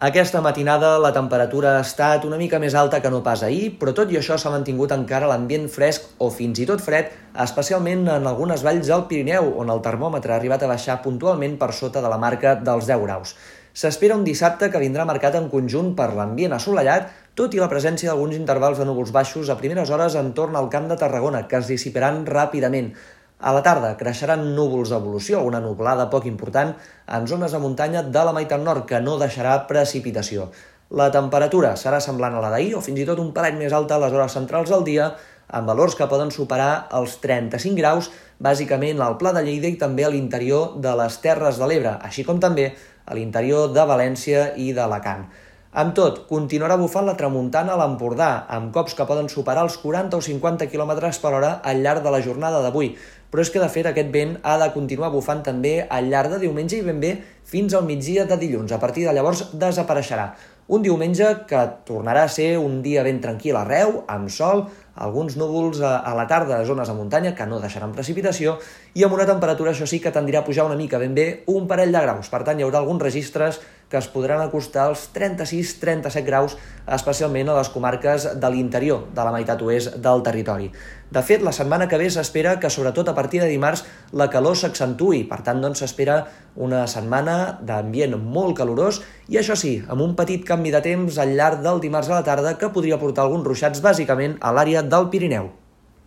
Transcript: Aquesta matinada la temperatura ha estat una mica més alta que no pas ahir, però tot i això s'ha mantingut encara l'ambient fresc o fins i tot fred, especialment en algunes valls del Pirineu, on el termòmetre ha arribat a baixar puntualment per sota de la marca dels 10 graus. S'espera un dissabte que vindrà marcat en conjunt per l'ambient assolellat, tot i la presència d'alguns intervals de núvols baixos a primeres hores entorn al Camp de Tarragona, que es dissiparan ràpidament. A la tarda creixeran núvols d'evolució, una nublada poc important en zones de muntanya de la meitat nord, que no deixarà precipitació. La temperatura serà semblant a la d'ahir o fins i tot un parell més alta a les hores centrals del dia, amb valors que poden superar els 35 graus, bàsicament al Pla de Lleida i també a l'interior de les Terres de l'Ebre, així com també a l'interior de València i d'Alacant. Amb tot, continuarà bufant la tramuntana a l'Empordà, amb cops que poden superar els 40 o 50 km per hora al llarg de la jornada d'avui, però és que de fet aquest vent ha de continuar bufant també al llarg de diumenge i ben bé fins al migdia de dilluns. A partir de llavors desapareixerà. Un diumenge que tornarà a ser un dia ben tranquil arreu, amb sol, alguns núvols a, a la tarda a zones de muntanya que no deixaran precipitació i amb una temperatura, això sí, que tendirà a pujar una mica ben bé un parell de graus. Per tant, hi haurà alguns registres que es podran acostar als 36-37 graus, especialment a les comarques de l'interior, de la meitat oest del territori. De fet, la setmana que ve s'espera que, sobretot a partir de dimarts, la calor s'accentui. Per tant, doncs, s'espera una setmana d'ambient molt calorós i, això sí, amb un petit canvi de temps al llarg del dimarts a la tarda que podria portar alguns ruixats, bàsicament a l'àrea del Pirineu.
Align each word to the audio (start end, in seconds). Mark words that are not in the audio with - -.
Aquesta 0.00 0.40
matinada 0.40 0.94
la 0.96 1.10
temperatura 1.12 1.74
ha 1.76 1.80
estat 1.84 2.22
una 2.24 2.38
mica 2.40 2.56
més 2.62 2.72
alta 2.72 3.02
que 3.04 3.10
no 3.12 3.18
pas 3.20 3.42
ahir, 3.44 3.74
però 3.76 3.92
tot 3.92 4.08
i 4.08 4.16
això 4.16 4.38
s'ha 4.40 4.52
mantingut 4.54 4.94
encara 4.96 5.28
l'ambient 5.28 5.66
fresc 5.68 6.06
o 6.24 6.30
fins 6.32 6.62
i 6.62 6.64
tot 6.70 6.80
fred, 6.80 7.10
especialment 7.44 8.08
en 8.14 8.30
algunes 8.30 8.64
valls 8.64 8.88
del 8.88 9.04
Pirineu, 9.10 9.50
on 9.60 9.68
el 9.68 9.84
termòmetre 9.84 10.32
ha 10.32 10.38
arribat 10.40 10.64
a 10.64 10.72
baixar 10.72 11.02
puntualment 11.04 11.58
per 11.60 11.74
sota 11.76 12.00
de 12.00 12.08
la 12.08 12.16
marca 12.16 12.54
dels 12.56 12.88
10 12.88 13.04
graus. 13.04 13.36
S'espera 13.76 14.16
un 14.16 14.24
dissabte 14.24 14.72
que 14.72 14.80
vindrà 14.80 15.04
marcat 15.04 15.36
en 15.36 15.52
conjunt 15.52 15.92
per 16.00 16.14
l'ambient 16.16 16.56
assolellat, 16.56 17.12
tot 17.36 17.52
i 17.52 17.60
la 17.60 17.68
presència 17.68 18.08
d'alguns 18.08 18.40
intervals 18.40 18.80
de 18.80 18.88
núvols 18.88 19.12
baixos 19.12 19.52
a 19.52 19.60
primeres 19.60 19.92
hores 19.92 20.16
entorn 20.16 20.56
al 20.56 20.72
Camp 20.72 20.88
de 20.88 20.96
Tarragona, 20.96 21.44
que 21.44 21.60
es 21.60 21.68
dissiparan 21.68 22.24
ràpidament. 22.24 22.94
A 23.40 23.54
la 23.56 23.62
tarda 23.64 23.94
creixeran 23.96 24.42
núvols 24.52 24.90
d'evolució, 24.92 25.38
una 25.48 25.62
nublada 25.64 26.10
poc 26.12 26.26
important 26.28 26.74
en 27.16 27.28
zones 27.30 27.54
de 27.56 27.60
muntanya 27.62 28.02
de 28.04 28.24
la 28.28 28.34
meitat 28.36 28.60
nord, 28.60 28.84
que 28.84 29.00
no 29.00 29.16
deixarà 29.16 29.54
precipitació. 29.70 30.50
La 30.92 31.06
temperatura 31.14 31.70
serà 31.80 32.02
semblant 32.04 32.36
a 32.36 32.42
la 32.44 32.50
d'ahir 32.52 32.74
o 32.76 32.82
fins 32.84 33.00
i 33.00 33.06
tot 33.08 33.22
un 33.22 33.32
parell 33.32 33.56
més 33.56 33.72
alta 33.72 33.96
a 33.96 34.02
les 34.02 34.12
hores 34.12 34.36
centrals 34.36 34.68
del 34.74 34.84
dia, 34.84 35.08
amb 35.48 35.72
valors 35.72 35.96
que 35.96 36.08
poden 36.10 36.28
superar 36.34 36.90
els 36.98 37.16
35 37.24 37.80
graus, 37.80 38.10
bàsicament 38.38 39.00
al 39.00 39.16
Pla 39.16 39.32
de 39.32 39.46
Lleida 39.46 39.72
i 39.72 39.80
també 39.80 40.04
a 40.04 40.12
l'interior 40.12 40.76
de 40.76 40.92
les 41.00 41.16
Terres 41.24 41.56
de 41.62 41.70
l'Ebre, 41.70 41.96
així 42.04 42.26
com 42.28 42.42
també 42.44 42.74
a 43.06 43.16
l'interior 43.16 43.72
de 43.72 43.86
València 43.88 44.50
i 44.60 44.74
d'Alacant. 44.76 45.24
Amb 45.70 45.92
tot, 45.94 46.16
continuarà 46.26 46.74
bufant 46.74 47.04
la 47.06 47.12
tramuntana 47.14 47.76
a 47.76 47.78
l'Empordà, 47.78 48.30
amb 48.50 48.72
cops 48.74 48.96
que 48.98 49.04
poden 49.06 49.28
superar 49.30 49.62
els 49.62 49.76
40 49.78 50.16
o 50.18 50.24
50 50.26 50.66
km 50.66 50.90
per 51.22 51.30
hora 51.30 51.50
al 51.62 51.78
llarg 51.84 52.02
de 52.02 52.10
la 52.10 52.18
jornada 52.24 52.58
d'avui, 52.64 52.88
però 53.30 53.44
és 53.44 53.52
que 53.54 53.62
de 53.62 53.68
fet 53.70 53.86
aquest 53.86 54.10
vent 54.10 54.32
ha 54.42 54.56
de 54.58 54.66
continuar 54.74 55.12
bufant 55.14 55.44
també 55.46 55.76
al 55.86 56.10
llarg 56.10 56.34
de 56.34 56.40
diumenge 56.42 56.80
i 56.80 56.82
ben 56.82 56.98
bé 56.98 57.12
fins 57.46 57.78
al 57.78 57.86
migdia 57.86 58.24
de 58.26 58.40
dilluns. 58.40 58.72
A 58.74 58.80
partir 58.82 59.06
de 59.06 59.14
llavors 59.14 59.44
desapareixerà. 59.54 60.32
Un 60.74 60.82
diumenge 60.82 61.28
que 61.46 61.62
tornarà 61.86 62.26
a 62.26 62.34
ser 62.34 62.56
un 62.58 62.82
dia 62.82 63.06
ben 63.06 63.22
tranquil 63.22 63.54
arreu, 63.62 64.02
amb 64.10 64.26
sol, 64.26 64.66
alguns 64.94 65.36
núvols 65.40 65.80
a, 65.80 65.98
a 66.00 66.14
la 66.18 66.26
tarda 66.30 66.58
a 66.58 66.64
zones 66.64 66.88
de 66.88 66.94
muntanya 66.94 67.34
que 67.34 67.46
no 67.46 67.60
deixaran 67.62 67.92
precipitació 67.96 68.58
i 68.94 69.04
amb 69.06 69.14
una 69.14 69.26
temperatura, 69.28 69.74
això 69.74 69.86
sí, 69.86 70.00
que 70.00 70.14
tendirà 70.14 70.40
a 70.40 70.46
pujar 70.46 70.66
una 70.66 70.78
mica 70.78 70.98
ben 70.98 71.14
bé 71.14 71.28
un 71.46 71.68
parell 71.70 71.92
de 71.92 72.02
graus. 72.06 72.30
Per 72.32 72.42
tant, 72.46 72.58
hi 72.58 72.66
haurà 72.66 72.82
alguns 72.82 73.02
registres 73.02 73.60
que 73.90 73.98
es 73.98 74.06
podran 74.06 74.40
acostar 74.40 74.86
als 74.86 75.08
36-37 75.12 76.22
graus, 76.24 76.54
especialment 76.86 77.50
a 77.50 77.56
les 77.58 77.68
comarques 77.74 78.28
de 78.38 78.50
l'interior, 78.54 79.08
de 79.10 79.24
la 79.26 79.32
meitat 79.34 79.62
oest 79.66 79.96
del 79.98 80.22
territori. 80.22 80.70
De 81.10 81.24
fet, 81.26 81.42
la 81.42 81.50
setmana 81.50 81.88
que 81.90 81.98
ve 81.98 82.06
s'espera 82.14 82.54
que, 82.62 82.70
sobretot 82.70 83.08
a 83.10 83.16
partir 83.16 83.40
de 83.42 83.48
dimarts, 83.50 83.82
la 84.14 84.28
calor 84.30 84.54
s'accentui. 84.54 85.24
Per 85.26 85.40
tant, 85.42 85.58
doncs, 85.58 85.82
s'espera 85.82 86.20
una 86.54 86.84
setmana 86.86 87.58
d'ambient 87.66 88.14
molt 88.14 88.54
calorós 88.58 89.00
i, 89.26 89.40
això 89.42 89.58
sí, 89.58 89.80
amb 89.90 90.06
un 90.06 90.14
petit 90.14 90.46
canvi 90.46 90.70
de 90.70 90.82
temps 90.86 91.18
al 91.18 91.34
llarg 91.34 91.66
del 91.66 91.82
dimarts 91.82 92.12
a 92.12 92.20
la 92.20 92.26
tarda 92.26 92.54
que 92.62 92.70
podria 92.70 92.98
portar 93.02 93.26
alguns 93.26 93.46
ruixats, 93.46 93.82
bàsicament 93.82 94.38
a 94.38 94.54
l'àrea 94.54 94.79
del 94.88 95.08
Pirineu. 95.08 95.50